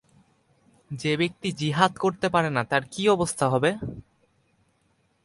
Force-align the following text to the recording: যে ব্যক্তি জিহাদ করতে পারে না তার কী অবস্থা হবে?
যে 0.91 1.11
ব্যক্তি 1.17 1.49
জিহাদ 1.51 1.91
করতে 1.97 2.27
পারে 2.29 2.49
না 2.49 2.61
তার 2.63 2.83
কী 2.91 3.03
অবস্থা 3.09 3.45
হবে? 3.49 3.71